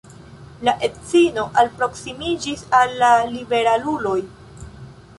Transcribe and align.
La 0.67 0.73
edzino 0.87 1.43
alproksimiĝis 1.63 2.67
al 2.81 2.99
la 3.05 3.13
liberaluloj. 3.37 4.21